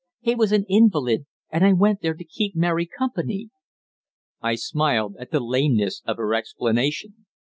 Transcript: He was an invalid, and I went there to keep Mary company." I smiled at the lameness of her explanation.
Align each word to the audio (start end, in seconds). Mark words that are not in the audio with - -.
He 0.19 0.33
was 0.33 0.51
an 0.51 0.65
invalid, 0.67 1.27
and 1.51 1.63
I 1.63 1.73
went 1.73 2.01
there 2.01 2.15
to 2.15 2.23
keep 2.23 2.55
Mary 2.55 2.87
company." 2.87 3.51
I 4.41 4.55
smiled 4.55 5.15
at 5.19 5.29
the 5.29 5.39
lameness 5.39 6.01
of 6.07 6.17
her 6.17 6.33
explanation. 6.33 7.27